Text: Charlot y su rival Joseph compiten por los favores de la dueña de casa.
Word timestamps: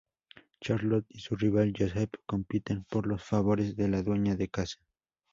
Charlot 0.61 1.05
y 1.09 1.19
su 1.19 1.35
rival 1.35 1.73
Joseph 1.77 2.09
compiten 2.25 2.85
por 2.85 3.05
los 3.05 3.21
favores 3.23 3.75
de 3.75 3.87
la 3.87 4.01
dueña 4.01 4.35
de 4.35 4.47
casa. 4.49 4.79